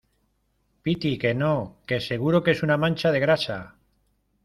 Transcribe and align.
piti, 0.87 1.11
que 1.25 1.33
no, 1.43 1.53
que 1.91 2.01
seguro 2.09 2.43
que 2.43 2.51
es 2.57 2.63
una 2.63 2.81
mancha 2.85 3.11
de 3.11 3.19
grasa. 3.27 3.59